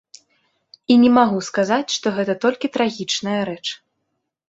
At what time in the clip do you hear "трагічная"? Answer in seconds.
2.81-3.41